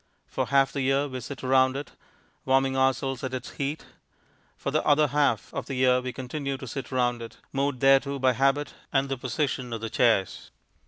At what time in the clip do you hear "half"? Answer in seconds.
0.47-0.71, 5.09-5.53